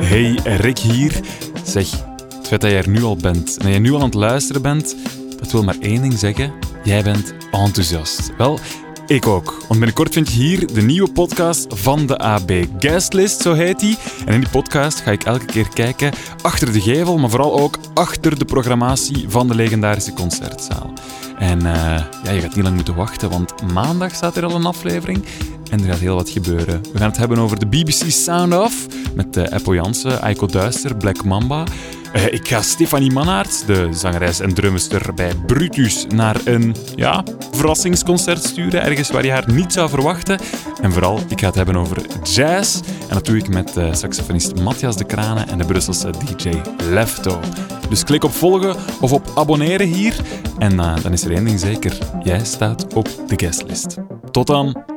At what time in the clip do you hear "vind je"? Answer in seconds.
10.12-10.34